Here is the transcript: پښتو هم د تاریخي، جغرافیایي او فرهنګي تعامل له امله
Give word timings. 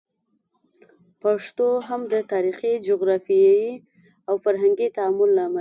پښتو 1.21 1.67
هم 1.87 2.01
د 2.13 2.15
تاریخي، 2.31 2.73
جغرافیایي 2.87 3.71
او 4.29 4.35
فرهنګي 4.45 4.87
تعامل 4.97 5.29
له 5.37 5.41
امله 5.43 5.49